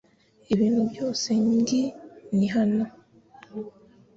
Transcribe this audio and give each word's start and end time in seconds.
Ibintu 0.53 0.81
byose 0.91 1.29
ngi 1.47 1.83
ni 2.37 2.47
hano. 2.55 2.85